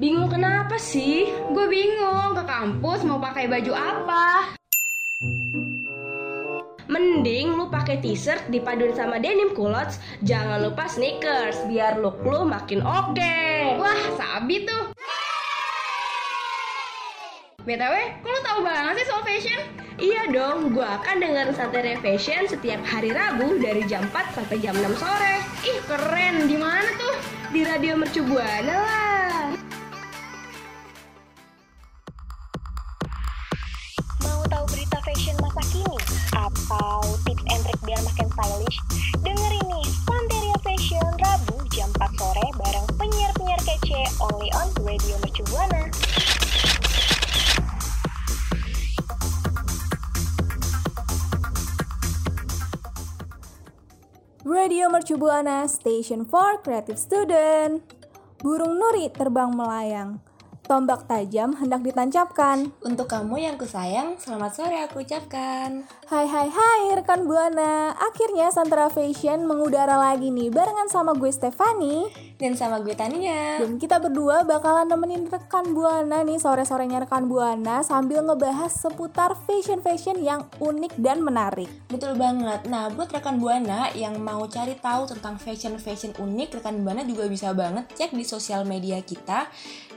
[0.00, 1.28] Bingung kenapa sih?
[1.52, 4.56] Gue bingung ke kampus mau pakai baju apa.
[6.88, 12.80] Mending lu pakai t-shirt dipaduin sama denim culottes, jangan lupa sneakers biar look lu makin
[12.80, 13.44] oke.
[13.76, 14.96] Wah, sabi tuh.
[17.68, 17.94] BTW,
[18.24, 19.60] kok lu tahu banget sih soal fashion?
[20.00, 24.72] Iya dong, gua akan dengerin Santai Fashion setiap hari Rabu dari jam 4 sampai jam
[24.72, 25.44] 6 sore.
[25.68, 26.48] Ih, keren.
[26.48, 27.20] Di mana tuh?
[27.52, 29.19] Di Radio Mercu Buana lah.
[37.90, 38.78] Biar makin stylish?
[39.26, 45.42] Dengerin nih, Santeria Fashion Rabu jam 4 sore bareng penyiar-penyiar kece only on Radio Mercu
[45.50, 45.90] Buana.
[54.46, 57.82] Radio Mercu Buana Station for Creative Student.
[58.38, 60.22] Burung nuri terbang melayang.
[60.70, 62.70] Tombak tajam hendak ditancapkan.
[62.86, 65.82] Untuk kamu yang kusayang, selamat sore aku ucapkan.
[66.06, 67.90] Hai hai hai rekan Buana.
[67.98, 72.06] Akhirnya Santra Fashion mengudara lagi nih barengan sama gue Stefani
[72.38, 73.58] Dan sama gue Tania.
[73.58, 80.22] dan kita berdua bakalan nemenin rekan Buana nih sore-sorenya rekan Buana sambil ngebahas seputar fashion-fashion
[80.22, 81.66] yang unik dan menarik.
[81.90, 82.70] Betul banget.
[82.70, 87.50] Nah, buat rekan Buana yang mau cari tahu tentang fashion-fashion unik, rekan Buana juga bisa
[87.50, 89.50] banget cek di sosial media kita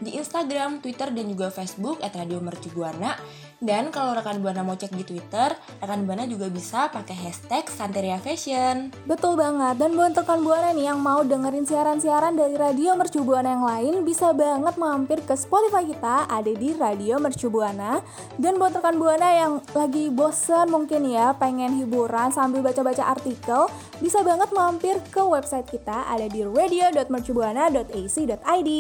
[0.04, 3.20] di Instagram, Twitter, dan juga Facebook at Radio Mercu Buana.
[3.64, 8.20] Dan kalau rekan Buana mau cek di Twitter, rekan Buana juga bisa pakai hashtag Santeria
[8.20, 8.92] Fashion.
[9.08, 13.56] Betul banget, dan buat rekan Buana nih yang mau dengerin siaran-siaran dari Radio Mercu Buana
[13.56, 18.04] yang lain bisa banget mampir ke Spotify kita ada di Radio Mercu Buana.
[18.36, 23.72] Dan buat rekan Buana yang lagi bosen mungkin ya pengen hiburan sambil baca-baca artikel,
[24.04, 28.72] bisa banget mampir ke website kita ada di radio.mercubuana.ac.id.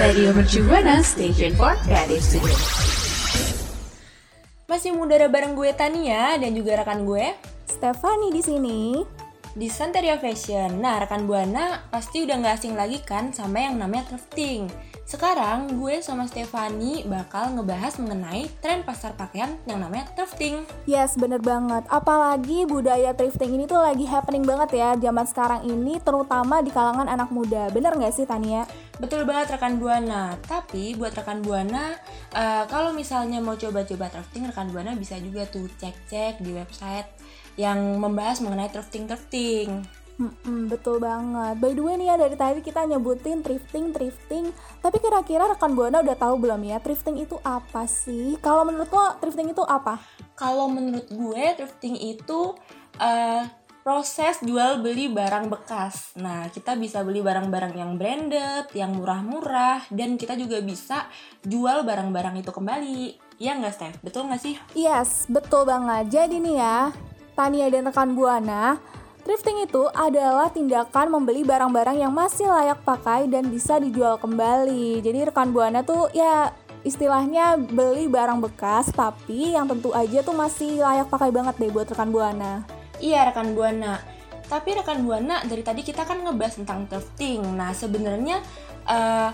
[0.00, 2.60] Radio Mercu Buana Station for Creative Student.
[4.64, 7.36] Masih mudara bareng gue Tania dan juga rekan gue
[7.68, 8.80] Stefani di sini.
[9.54, 10.78] Di Santeria Fashion.
[10.78, 14.70] Nah, rekan Buana pasti udah nggak asing lagi kan sama yang namanya thrifting.
[15.10, 20.62] Sekarang gue sama Stefani bakal ngebahas mengenai tren pasar pakaian yang namanya thrifting.
[20.86, 21.82] Yes, bener banget.
[21.90, 27.10] Apalagi budaya thrifting ini tuh lagi happening banget ya zaman sekarang ini, terutama di kalangan
[27.10, 27.74] anak muda.
[27.74, 28.62] Bener nggak sih, Tania?
[29.02, 30.38] Betul banget rekan Buana.
[30.46, 31.98] Tapi buat rekan Buana,
[32.30, 37.10] eh, kalau misalnya mau coba-coba thrifting, rekan Buana bisa juga tuh cek-cek di website
[37.60, 39.84] yang membahas mengenai thrifting-thrifting.
[40.20, 41.56] Hmm, betul banget.
[41.56, 44.52] By the way nih ya dari tadi kita nyebutin thrifting, thrifting.
[44.84, 48.36] Tapi kira-kira rekan Buana udah tahu belum ya thrifting itu apa sih?
[48.44, 49.96] Kalau menurut lo thrifting itu apa?
[50.36, 52.52] Kalau menurut gue thrifting itu
[53.00, 53.48] eh,
[53.80, 56.12] proses jual beli barang bekas.
[56.20, 61.08] Nah, kita bisa beli barang-barang yang branded, yang murah-murah, dan kita juga bisa
[61.40, 63.02] jual barang-barang itu kembali.
[63.40, 63.96] Iya nggak, Steph?
[64.04, 64.54] Betul nggak sih?
[64.76, 66.12] Yes, betul banget.
[66.12, 66.92] Jadi nih ya,
[67.40, 68.76] Tania dan rekan Buana,
[69.24, 75.00] thrifting itu adalah tindakan membeli barang-barang yang masih layak pakai dan bisa dijual kembali.
[75.00, 76.52] Jadi rekan Buana tuh ya
[76.84, 81.88] istilahnya beli barang bekas tapi yang tentu aja tuh masih layak pakai banget deh buat
[81.88, 82.60] rekan Buana.
[83.00, 84.04] Iya, rekan Buana.
[84.44, 87.40] Tapi rekan Buana, dari tadi kita kan ngebahas tentang thrifting.
[87.56, 88.44] Nah, sebenarnya
[88.84, 89.32] eh,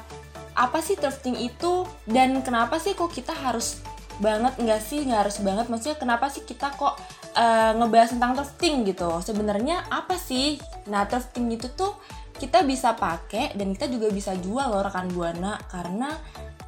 [0.55, 3.83] apa sih thrifting itu dan kenapa sih kok kita harus
[4.17, 6.97] banget nggak sih nggak harus banget maksudnya kenapa sih kita kok
[7.37, 9.13] eh, ngebahas tentang thrifting gitu.
[9.21, 10.57] Sebenarnya apa sih?
[10.89, 11.95] Nah thrifting itu tuh
[12.37, 15.61] kita bisa pakai dan kita juga bisa jual loh rekan buana.
[15.69, 16.17] Karena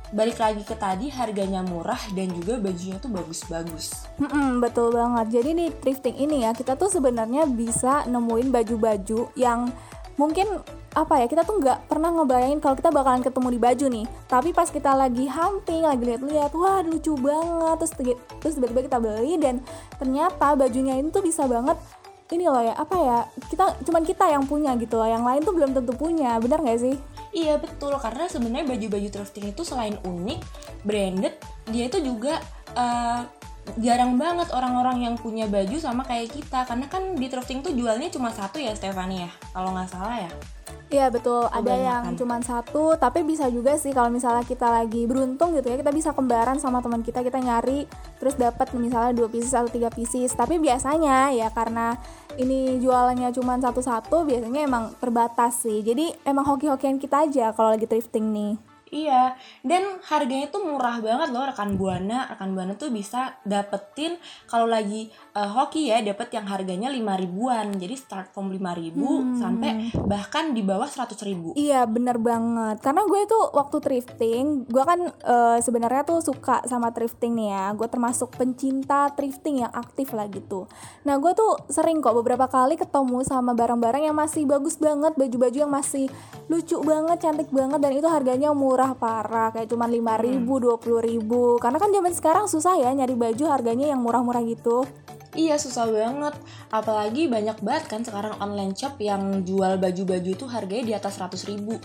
[0.09, 4.09] balik lagi ke tadi harganya murah dan juga bajunya tuh bagus-bagus.
[4.17, 5.41] Mm-mm, betul banget.
[5.41, 9.69] Jadi nih thrifting ini ya kita tuh sebenarnya bisa nemuin baju-baju yang
[10.19, 10.61] mungkin
[10.93, 14.07] apa ya kita tuh nggak pernah ngebayangin kalau kita bakalan ketemu di baju nih.
[14.27, 17.77] Tapi pas kita lagi hunting, lagi lihat-lihat, wah lucu banget.
[17.81, 17.93] Terus
[18.43, 19.63] terus tiba-tiba kita beli dan
[19.97, 21.79] ternyata bajunya ini tuh bisa banget
[22.29, 23.19] ini loh ya apa ya
[23.49, 26.77] kita cuman kita yang punya gitu loh yang lain tuh belum tentu punya benar nggak
[26.77, 26.97] sih
[27.29, 30.41] Iya betul karena sebenarnya baju-baju thrifting itu selain unik,
[30.81, 31.37] branded,
[31.69, 32.41] dia itu juga
[32.73, 33.21] eh,
[33.77, 38.09] jarang banget orang-orang yang punya baju sama kayak kita karena kan di thrifting tuh jualnya
[38.09, 40.33] cuma satu ya Stefani ya kalau nggak salah ya.
[40.89, 41.85] Iya betul, ada Kebanyakan.
[41.85, 45.93] yang cuman satu, tapi bisa juga sih kalau misalnya kita lagi beruntung gitu ya, kita
[45.93, 47.85] bisa kembaran sama teman kita, kita nyari
[48.17, 50.33] terus dapat misalnya dua pieces atau tiga pieces.
[50.33, 51.93] Tapi biasanya ya karena
[52.41, 55.85] ini jualannya cuman satu-satu, biasanya emang terbatas sih.
[55.85, 58.68] Jadi emang hoki-hokian kita aja kalau lagi thrifting nih.
[58.89, 62.29] Iya, dan harganya tuh murah banget loh rekan Buana.
[62.29, 67.75] Rekan Buana tuh bisa dapetin kalau lagi uh, hoki ya, dapet yang harganya 5 ribuan.
[67.75, 69.35] Jadi start from 5 ribu Hmm.
[69.35, 69.71] sampai
[70.07, 71.51] bahkan di bawah 100 ribu.
[71.53, 76.95] Iya bener banget Karena gue tuh waktu thrifting Gue kan eh, sebenarnya tuh suka sama
[76.95, 80.71] thrifting nih ya Gue termasuk pencinta thrifting yang aktif lah gitu
[81.03, 85.59] Nah gue tuh sering kok beberapa kali ketemu sama barang-barang yang masih bagus banget Baju-baju
[85.67, 86.07] yang masih
[86.47, 89.51] lucu banget, cantik banget Dan itu harganya murah parah.
[89.51, 91.59] Kayak cuma 5 ribu, 20 ribu.
[91.59, 94.87] Karena kan zaman sekarang susah ya nyari baju harganya yang murah-murah gitu.
[95.39, 96.35] Iya susah banget.
[96.73, 101.51] Apalagi banyak banget kan sekarang online shop yang jual baju-baju itu harganya di atas 100
[101.53, 101.77] ribu.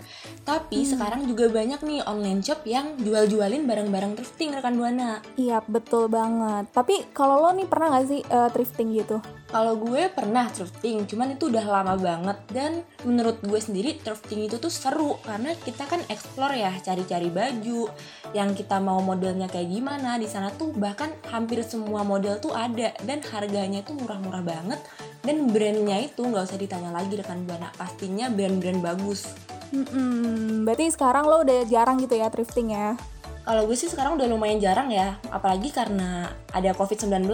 [0.42, 5.20] Tapi sekarang juga banyak nih online shop yang jual-jualin barang-barang thrifting rekan Buana.
[5.36, 6.72] Iya betul banget.
[6.72, 9.20] Tapi kalau lo nih pernah gak sih eh, thrifting gitu?
[9.54, 14.58] Kalau gue pernah thrifting, cuman itu udah lama banget dan menurut gue sendiri thrifting itu
[14.58, 17.86] tuh seru karena kita kan explore ya, cari-cari baju
[18.34, 22.98] yang kita mau modelnya kayak gimana di sana tuh bahkan hampir semua model tuh ada
[23.06, 24.82] dan harganya tuh murah-murah banget
[25.22, 29.38] dan brandnya itu nggak usah ditanya lagi rekan buana pastinya brand-brand bagus.
[29.70, 32.98] Mm-mm, berarti sekarang lo udah jarang gitu ya thrifting ya?
[33.44, 37.28] Kalau gue sih sekarang udah lumayan jarang ya, apalagi karena ada COVID-19.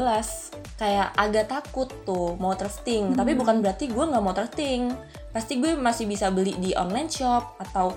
[0.75, 4.91] Kayak agak takut tuh mau thrifting, tapi bukan berarti gue nggak mau thrifting.
[5.31, 7.95] Pasti gue masih bisa beli di online shop atau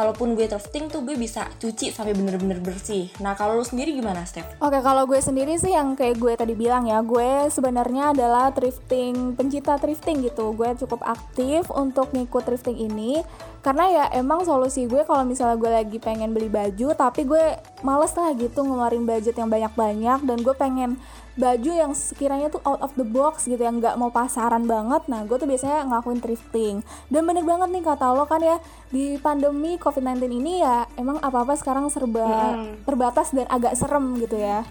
[0.00, 3.12] kalaupun gue thrifting tuh gue bisa cuci sampai bener-bener bersih.
[3.20, 4.48] Nah kalau lu sendiri gimana, Steph?
[4.64, 9.36] Oke, kalau gue sendiri sih yang kayak gue tadi bilang ya, gue sebenarnya adalah thrifting,
[9.36, 10.56] pencinta thrifting gitu.
[10.56, 13.20] Gue cukup aktif untuk ngikut thrifting ini
[13.60, 18.12] karena ya emang solusi gue kalau misalnya gue lagi pengen beli baju tapi gue males
[18.16, 20.96] lah gitu ngeluarin budget yang banyak-banyak dan gue pengen
[21.40, 25.08] baju yang sekiranya tuh out of the box gitu yang nggak mau pasaran banget.
[25.08, 26.76] Nah gue tuh biasanya ngelakuin thrifting.
[27.08, 28.60] Dan bener banget nih kata lo kan ya
[28.92, 34.68] di pandemi covid-19 ini ya emang apa-apa sekarang serba terbatas dan agak serem gitu ya.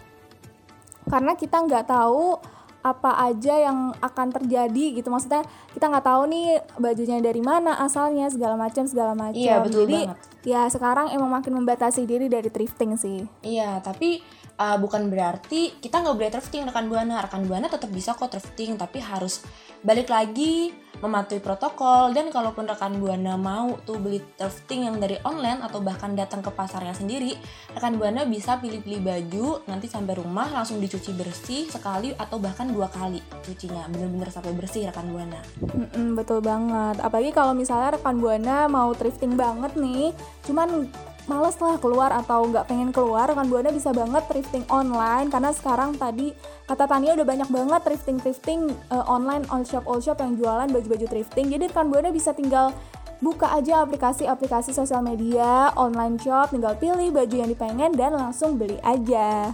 [1.09, 2.37] Karena kita nggak tahu
[2.79, 5.11] apa aja yang akan terjadi gitu.
[5.11, 5.43] Maksudnya
[5.75, 9.35] kita nggak tahu nih bajunya dari mana asalnya segala macam segala macam.
[9.35, 10.17] Iya, betul jadi banget.
[10.47, 14.19] Ya sekarang emang makin membatasi diri dari thrifting sih Iya, tapi
[14.59, 17.23] uh, bukan berarti kita nggak boleh thrifting rekan buana.
[17.23, 19.41] Rekan buana tetap bisa kok thrifting, tapi harus
[19.79, 25.63] balik lagi mematuhi protokol dan kalaupun rekan buana mau tuh beli thrifting yang dari online
[25.63, 27.39] atau bahkan datang ke pasarnya sendiri,
[27.71, 32.91] rekan buana bisa pilih-pilih baju nanti sampai rumah langsung dicuci bersih sekali atau bahkan dua
[32.91, 35.39] kali cucinya bener-bener sampai bersih rekan buana.
[35.63, 40.11] Mm-mm, betul banget apalagi kalau misalnya rekan buana mau thrifting banget nih
[40.49, 40.89] cuman
[41.29, 45.29] males lah keluar atau nggak pengen keluar rekan buana bisa banget thrifting online.
[45.29, 46.33] Karena sekarang tadi
[46.65, 50.65] kata Tania udah banyak banget thrifting thrifting eh, online all shop all shop yang jualan
[50.73, 51.53] baju-baju thrifting.
[51.53, 52.73] Jadi rekan buana bisa tinggal
[53.19, 58.79] buka aja aplikasi-aplikasi sosial media online shop tinggal pilih baju yang dipengen dan langsung beli
[58.79, 59.51] aja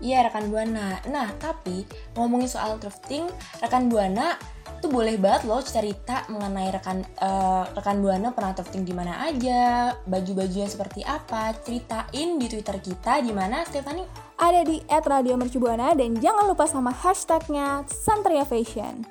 [0.00, 1.00] Iya rekan buana.
[1.08, 3.28] Nah tapi ngomongin soal thrifting,
[3.64, 4.36] rekan buana
[4.82, 9.96] tuh boleh banget loh cerita mengenai rekan eh, rekan buana pernah thrifting di mana aja,
[10.04, 14.04] baju-bajunya seperti apa, ceritain di Twitter kita di mana Stephanie.
[14.36, 19.08] ada di @radiomercubuana dan jangan lupa sama hashtagnya Santria Fashion.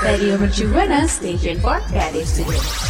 [0.00, 2.89] Radio Mercu Buana Station for Creative Studio.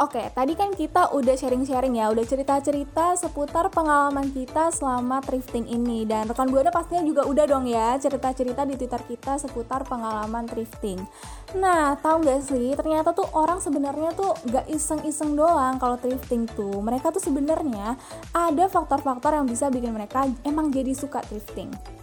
[0.00, 6.08] Oke, tadi kan kita udah sharing-sharing ya, udah cerita-cerita seputar pengalaman kita selama thrifting ini
[6.08, 11.04] dan rekan buana pastinya juga udah dong ya cerita-cerita di Twitter kita seputar pengalaman thrifting.
[11.52, 16.80] Nah, tahu nggak sih ternyata tuh orang sebenarnya tuh nggak iseng-iseng doang kalau thrifting tuh.
[16.80, 18.00] Mereka tuh sebenarnya
[18.32, 21.99] ada faktor-faktor yang bisa bikin mereka emang jadi suka thrifting.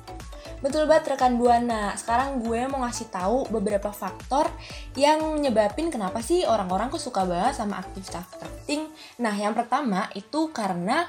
[0.57, 1.93] Betul banget rekan buana.
[1.93, 4.49] Sekarang gue mau ngasih tahu beberapa faktor
[4.97, 8.89] yang nyebabin kenapa sih orang-orang kok suka banget sama aktivitas thrifting.
[9.21, 11.05] Nah, yang pertama itu karena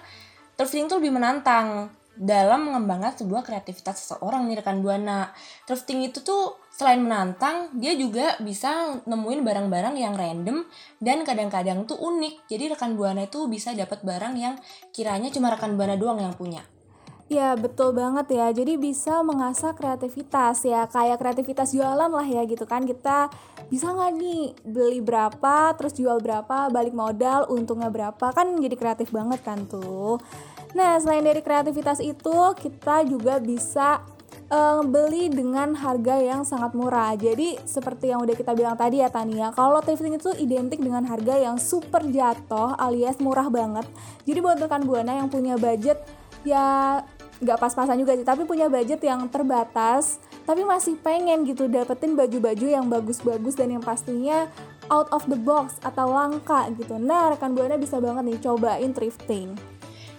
[0.60, 1.88] thrifting tuh lebih menantang
[2.18, 5.32] dalam mengembangkan sebuah kreativitas seseorang nih rekan buana.
[5.64, 10.66] Thrifting itu tuh selain menantang, dia juga bisa nemuin barang-barang yang random
[11.00, 12.52] dan kadang-kadang tuh unik.
[12.52, 14.60] Jadi rekan buana itu bisa dapat barang yang
[14.92, 16.60] kiranya cuma rekan buana doang yang punya.
[17.28, 18.48] Ya betul banget ya.
[18.48, 20.88] Jadi bisa mengasah kreativitas ya.
[20.88, 22.88] Kayak kreativitas jualan lah ya gitu kan.
[22.88, 23.28] Kita
[23.68, 28.32] bisa nggak nih beli berapa Terus jual berapa Balik modal untungnya berapa.
[28.32, 30.16] Kan jadi kreatif banget kan tuh.
[30.72, 34.00] Nah selain dari kreativitas itu Kita juga bisa
[34.48, 37.12] eh, beli dengan harga yang sangat murah.
[37.12, 41.36] Jadi seperti yang udah kita bilang tadi ya Tania Kalau thrifting itu identik dengan harga
[41.36, 43.84] yang super jatuh alias murah banget.
[44.24, 46.00] Jadi buat rekan Buana yang punya budget
[46.46, 47.04] ya
[47.38, 52.66] nggak pas-pasan juga sih tapi punya budget yang terbatas tapi masih pengen gitu dapetin baju-baju
[52.66, 54.48] yang bagus-bagus dan yang pastinya
[54.88, 56.96] out of the box atau langka gitu.
[56.96, 59.52] Nah, rekan Buana bisa banget nih cobain thrifting.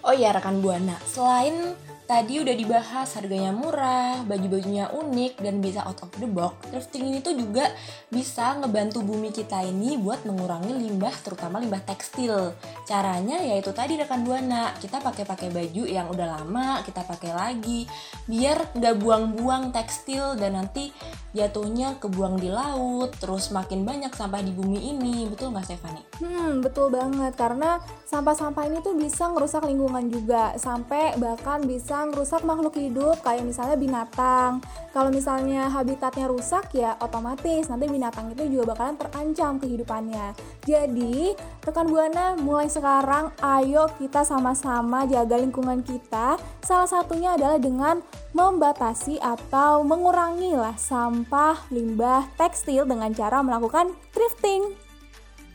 [0.06, 1.74] Oh iya rekan Buana, selain
[2.10, 6.58] tadi udah dibahas harganya murah, baju-bajunya unik dan bisa out of the box.
[6.74, 7.70] Thrifting ini tuh juga
[8.10, 12.58] bisa ngebantu bumi kita ini buat mengurangi limbah, terutama limbah tekstil.
[12.90, 17.86] Caranya yaitu tadi rekan buana, kita pakai-pakai baju yang udah lama, kita pakai lagi,
[18.26, 20.90] biar nggak buang-buang tekstil dan nanti
[21.38, 26.02] jatuhnya kebuang di laut, terus makin banyak sampah di bumi ini, betul nggak Stefani?
[26.18, 27.78] Hmm, betul banget karena
[28.10, 33.76] sampah-sampah ini tuh bisa ngerusak lingkungan juga sampai bahkan bisa ngerusak makhluk hidup kayak misalnya
[33.76, 34.64] binatang.
[34.96, 40.38] Kalau misalnya habitatnya rusak ya otomatis nanti binatang itu juga bakalan terancam kehidupannya.
[40.64, 41.34] Jadi,
[41.66, 46.38] rekan Buana mulai sekarang ayo kita sama-sama jaga lingkungan kita.
[46.62, 48.04] Salah satunya adalah dengan
[48.38, 54.78] membatasi atau mengurangi lah sampah limbah tekstil dengan cara melakukan thrifting.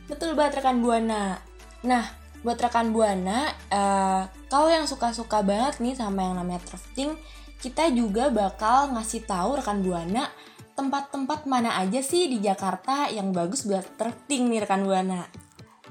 [0.05, 1.39] Betul banget rekan Buana.
[1.85, 7.17] Nah, buat rekan Buana, uh, kalau yang suka-suka banget nih sama yang namanya thrifting,
[7.57, 10.29] kita juga bakal ngasih tahu rekan Buana
[10.77, 15.25] tempat-tempat mana aja sih di Jakarta yang bagus buat thrifting nih rekan Buana.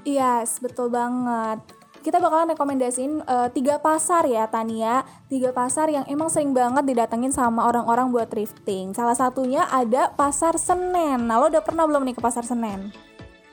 [0.07, 1.59] Yes, betul banget.
[1.99, 7.33] Kita bakalan rekomendasiin uh, tiga pasar ya Tania Tiga pasar yang emang sering banget didatengin
[7.33, 12.13] sama orang-orang buat thrifting Salah satunya ada Pasar Senen Nah lo udah pernah belum nih
[12.13, 12.93] ke Pasar Senen?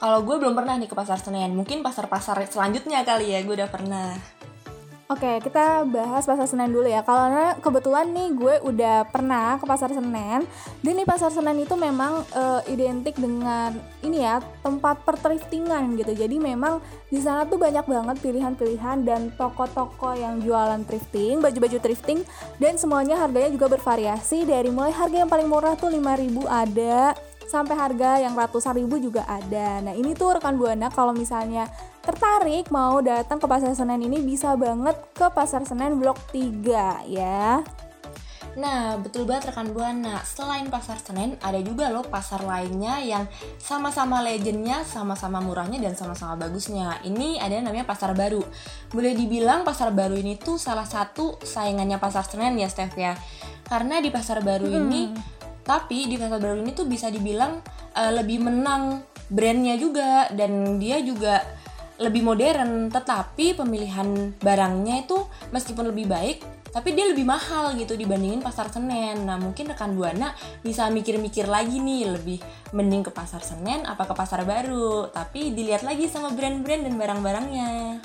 [0.02, 3.70] Kalau gue belum pernah nih ke pasar Senen, mungkin pasar-pasar selanjutnya kali ya gue udah
[3.70, 4.18] pernah.
[5.06, 7.06] Oke, kita bahas pasar Senen dulu ya.
[7.06, 10.42] Karena kebetulan nih gue udah pernah ke pasar Senen.
[10.82, 16.18] Dan nih pasar Senen itu memang uh, identik dengan ini ya tempat perthriftingan gitu.
[16.18, 22.26] Jadi memang di sana tuh banyak banget pilihan-pilihan dan toko-toko yang jualan thrifting, baju-baju thrifting
[22.58, 27.14] dan semuanya harganya juga bervariasi dari mulai harga yang paling murah tuh 5000 ada
[27.52, 29.84] sampai harga yang ratusan ribu juga ada.
[29.84, 31.68] Nah ini tuh rekan buana kalau misalnya
[32.00, 37.60] tertarik mau datang ke pasar Senen ini bisa banget ke pasar Senen Blok 3 ya.
[38.52, 40.20] Nah, betul banget rekan Buana.
[40.28, 43.24] Selain pasar Senen, ada juga loh pasar lainnya yang
[43.56, 47.00] sama-sama legendnya, sama-sama murahnya, dan sama-sama bagusnya.
[47.00, 48.44] Ini ada yang namanya pasar baru.
[48.92, 53.16] Boleh dibilang pasar baru ini tuh salah satu saingannya pasar Senen ya, Steph ya.
[53.64, 54.80] Karena di pasar baru hmm.
[54.84, 55.02] ini
[55.62, 57.62] tapi di pasar baru ini tuh bisa dibilang
[57.94, 59.02] uh, lebih menang
[59.32, 61.40] brandnya juga dan dia juga
[62.02, 65.18] lebih modern tetapi pemilihan barangnya itu
[65.54, 66.38] meskipun lebih baik
[66.72, 69.28] tapi dia lebih mahal gitu dibandingin pasar Senen.
[69.28, 70.32] Nah mungkin rekan buana
[70.64, 72.40] bisa mikir-mikir lagi nih lebih
[72.72, 75.12] mending ke pasar Senen apa ke pasar baru.
[75.12, 78.00] Tapi dilihat lagi sama brand-brand dan barang-barangnya.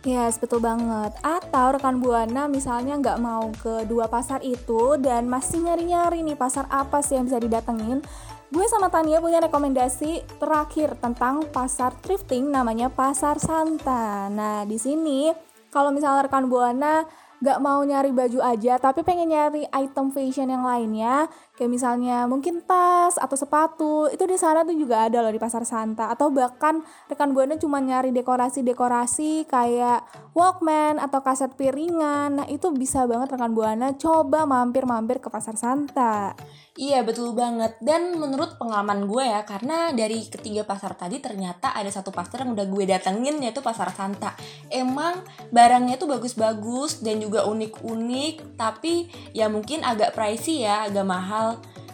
[0.00, 1.12] Yes, betul banget.
[1.20, 6.64] Atau rekan Buana misalnya nggak mau ke dua pasar itu dan masih nyari-nyari nih pasar
[6.72, 8.00] apa sih yang bisa didatengin.
[8.48, 14.26] Gue sama Tania punya rekomendasi terakhir tentang pasar thrifting namanya Pasar Santa.
[14.32, 15.30] Nah, di sini
[15.68, 17.04] kalau misalnya rekan Buana
[17.40, 21.24] gak mau nyari baju aja tapi pengen nyari item fashion yang lainnya
[21.60, 25.68] kayak misalnya mungkin tas atau sepatu itu di sana tuh juga ada loh di pasar
[25.68, 26.08] Santa.
[26.08, 26.80] Atau bahkan
[27.12, 32.40] rekan buana cuma nyari dekorasi-dekorasi kayak Walkman atau kaset piringan.
[32.40, 36.32] Nah itu bisa banget rekan buana coba mampir-mampir ke pasar Santa.
[36.80, 37.76] Iya betul banget.
[37.82, 42.54] Dan menurut pengalaman gue ya karena dari ketiga pasar tadi ternyata ada satu pasar yang
[42.54, 44.32] udah gue datengin yaitu pasar Santa.
[44.70, 45.20] Emang
[45.52, 51.49] barangnya tuh bagus-bagus dan juga unik-unik tapi ya mungkin agak pricey ya agak mahal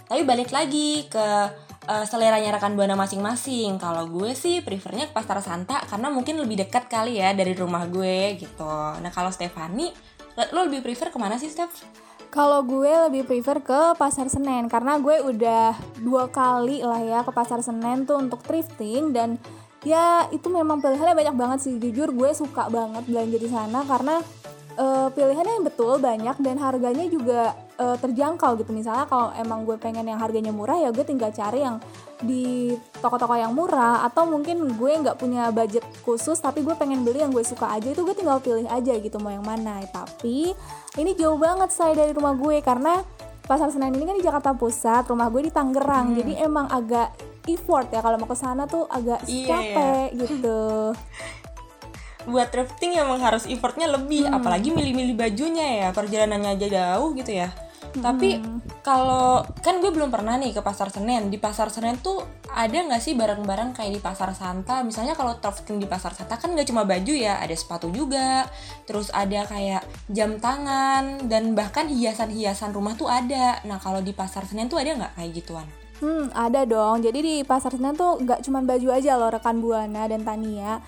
[0.07, 1.27] Tapi balik lagi ke
[1.87, 3.79] uh, seleranya rekan buana masing-masing.
[3.79, 7.87] Kalau gue sih prefernya ke pasar Santa karena mungkin lebih dekat kali ya dari rumah
[7.87, 8.71] gue gitu.
[9.01, 9.91] Nah kalau Stefani
[10.37, 11.73] lo lebih prefer ke mana sih Steph?
[12.29, 15.73] Kalau gue lebih prefer ke pasar Senen karena gue udah
[16.05, 19.41] dua kali lah ya ke pasar Senen tuh untuk thrifting dan
[19.81, 21.75] ya itu memang pilihannya banyak banget sih.
[21.81, 24.21] Jujur gue suka banget belanja di sana karena
[24.77, 29.76] uh, pilihannya yang betul banyak dan harganya juga uh, terjangkau gitu misalnya kalau emang gue
[29.76, 31.80] pengen yang harganya murah ya gue tinggal cari yang
[32.25, 32.73] di
[33.04, 37.33] toko-toko yang murah atau mungkin gue nggak punya budget khusus tapi gue pengen beli yang
[37.33, 40.56] gue suka aja itu gue tinggal pilih aja gitu mau yang mana tapi
[40.97, 43.04] ini jauh banget saya dari rumah gue karena
[43.47, 46.16] pasar Senen ini kan di Jakarta Pusat rumah gue di Tangerang hmm.
[46.18, 47.14] jadi emang agak
[47.47, 50.18] effort ya kalau mau ke sana tuh agak iya, capek iya.
[50.18, 50.61] gitu
[52.33, 54.35] buat thrifting emang harus effortnya lebih hmm.
[54.35, 57.54] apalagi milih-milih bajunya ya perjalanannya aja jauh gitu ya
[58.05, 58.41] tapi
[58.85, 61.29] kalau kan gue belum pernah nih ke pasar Senen.
[61.29, 62.23] Di pasar Senen tuh
[62.53, 64.87] ada nggak sih barang-barang kayak di pasar Santa?
[64.87, 68.47] Misalnya kalau thrifting di pasar Santa kan nggak cuma baju ya, ada sepatu juga.
[68.87, 73.59] Terus ada kayak jam tangan dan bahkan hiasan-hiasan rumah tuh ada.
[73.67, 75.67] Nah kalau di pasar Senen tuh ada nggak kayak gituan?
[75.97, 77.00] Hmm, ada dong.
[77.00, 80.79] Jadi di pasar Senen tuh nggak cuma baju aja loh rekan Buana dan Tania.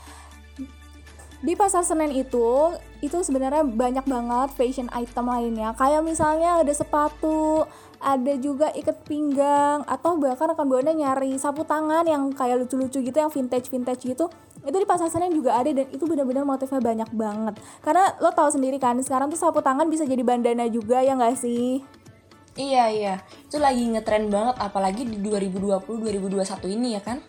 [1.39, 5.71] Di pasar Senen itu itu sebenarnya banyak banget fashion item lainnya.
[5.79, 7.63] Kayak misalnya ada sepatu,
[8.03, 13.15] ada juga ikat pinggang atau bahkan rekan Buana nyari sapu tangan yang kayak lucu-lucu gitu
[13.15, 14.27] yang vintage-vintage gitu.
[14.67, 17.55] Itu di pasar Senen juga ada dan itu benar-benar motifnya banyak banget.
[17.87, 21.39] Karena lo tahu sendiri kan, sekarang tuh sapu tangan bisa jadi bandana juga ya nggak
[21.39, 21.87] sih?
[22.59, 23.15] Iya iya,
[23.47, 27.23] itu lagi ngetren banget apalagi di 2020-2021 ini ya kan?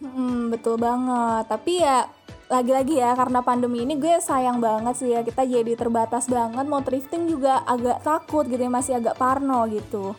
[0.00, 1.44] Hmm, betul banget.
[1.44, 2.08] Tapi ya
[2.50, 6.82] lagi-lagi ya karena pandemi ini gue sayang banget sih ya kita jadi terbatas banget mau
[6.82, 10.18] thrifting juga agak takut gitu ya masih agak parno gitu.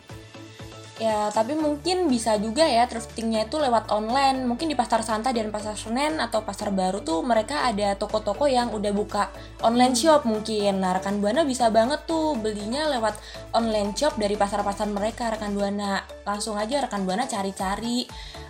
[1.01, 4.45] Ya, tapi mungkin bisa juga ya thriftingnya itu lewat online.
[4.45, 8.69] Mungkin di Pasar Santa dan Pasar Senen atau Pasar Baru tuh mereka ada toko-toko yang
[8.69, 9.33] udah buka
[9.65, 10.77] online shop mungkin.
[10.77, 13.17] Nah, rekan Buana bisa banget tuh belinya lewat
[13.57, 16.05] online shop dari pasar-pasar mereka rekan Buana.
[16.21, 18.05] Langsung aja rekan Buana cari-cari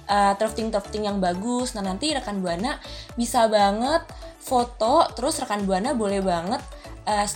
[0.08, 1.74] uh, thrifting-thrifting yang bagus.
[1.77, 2.79] Nah, nanti rekan Buana
[3.13, 4.05] bisa banget
[4.41, 6.62] foto terus rekan Buana boleh banget
[7.05, 7.27] uh,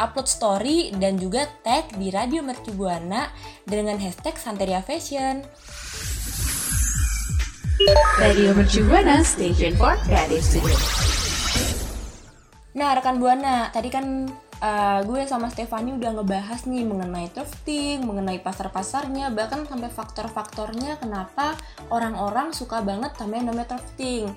[0.00, 3.28] upload story dan juga tag di Radio Mercu Buana
[3.68, 5.44] dengan hashtag Santeria Fashion.
[8.20, 10.76] Radio Mercu Buana, Station for Creative Studio.
[12.76, 14.28] Nah, rekan Buana, tadi kan
[14.60, 21.56] uh, gue sama Stefani udah ngebahas nih mengenai thrifting, mengenai pasar-pasarnya, bahkan sampai faktor-faktornya kenapa
[21.88, 24.30] orang-orang suka banget sama yang namanya thrifting.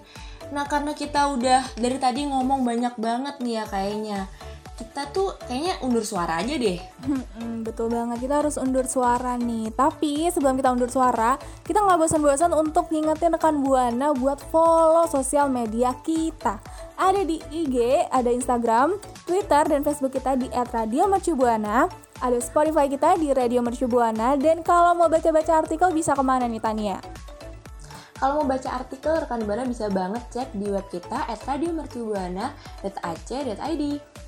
[0.51, 4.19] Nah, karena kita udah dari tadi ngomong banyak banget nih ya kayaknya
[4.73, 6.81] kita tuh kayaknya undur suara aja deh.
[7.05, 9.69] Hmm, betul banget, kita harus undur suara nih.
[9.69, 15.53] Tapi sebelum kita undur suara, kita nggak bosan-bosan untuk ngingetin rekan Buana buat follow sosial
[15.53, 16.57] media kita.
[16.97, 18.97] Ada di IG, ada Instagram,
[19.29, 21.85] Twitter, dan Facebook kita di @radiomercubuana.
[22.23, 24.39] Ada Spotify kita di Radio Mercubuana.
[24.39, 27.03] Dan kalau mau baca-baca artikel bisa ke mana nih Tania?
[28.15, 34.22] Kalau mau baca artikel, rekan Buana bisa banget cek di web kita at radiomercubuana.ac.id.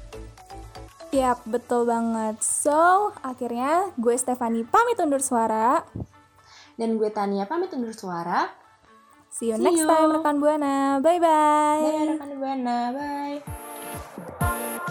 [1.16, 2.44] Yap, betul banget.
[2.44, 5.80] So, akhirnya gue Stefani pamit undur suara.
[6.76, 8.52] Dan gue Tania pamit undur suara.
[9.32, 9.88] See you See next you.
[9.88, 11.00] time rekan Buana.
[11.00, 11.84] Bye-bye.
[11.88, 13.40] Bye rekan Buana, bye.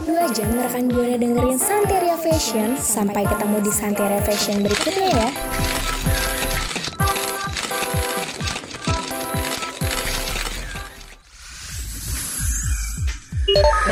[0.01, 2.72] Dua jam rekan Buana dengerin Santeria Fashion.
[2.81, 5.29] Sampai ketemu di Santeria Fashion berikutnya ya.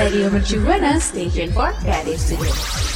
[0.03, 2.92] Radio Mercu Buana, Station for Creative Studio.